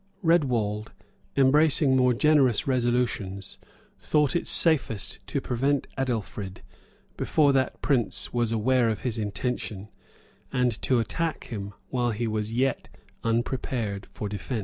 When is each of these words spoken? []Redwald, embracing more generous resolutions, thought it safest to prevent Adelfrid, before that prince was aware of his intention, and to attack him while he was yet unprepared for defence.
[]Redwald, 0.23 0.93
embracing 1.37 1.95
more 1.95 2.15
generous 2.15 2.65
resolutions, 2.65 3.59
thought 3.99 4.35
it 4.35 4.47
safest 4.47 5.19
to 5.27 5.39
prevent 5.39 5.85
Adelfrid, 5.95 6.63
before 7.17 7.53
that 7.53 7.79
prince 7.83 8.33
was 8.33 8.51
aware 8.51 8.89
of 8.89 9.01
his 9.01 9.19
intention, 9.19 9.89
and 10.51 10.71
to 10.81 10.97
attack 10.97 11.43
him 11.49 11.75
while 11.89 12.09
he 12.09 12.25
was 12.25 12.51
yet 12.51 12.89
unprepared 13.23 14.07
for 14.07 14.27
defence. 14.27 14.59